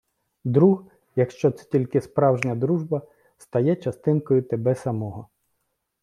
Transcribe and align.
Друг— 0.45 0.83
якщо 1.15 1.51
це 1.51 1.63
тільки 1.65 2.01
справжня 2.01 2.55
дружба-— 2.55 2.99
стає 3.37 3.75
частинкою 3.75 4.43
тебе 4.43 4.75
самого. 4.75 5.29